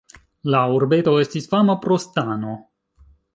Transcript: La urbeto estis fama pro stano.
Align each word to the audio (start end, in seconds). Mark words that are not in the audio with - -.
La 0.53 0.61
urbeto 0.77 1.13
estis 1.25 1.49
fama 1.51 1.75
pro 1.85 1.99
stano. 2.07 2.57